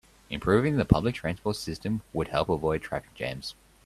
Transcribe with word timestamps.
Improving 0.31 0.77
the 0.77 0.83
public 0.83 1.13
transport 1.13 1.57
system 1.57 2.01
would 2.11 2.29
help 2.29 2.49
avoid 2.49 2.81
traffic 2.81 3.13
jams. 3.13 3.53